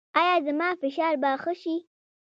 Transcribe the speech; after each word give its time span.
ایا 0.19 0.35
زما 0.45 0.69
فشار 0.81 1.13
به 1.21 1.29
ښه 1.41 1.53
شي؟ 1.61 1.75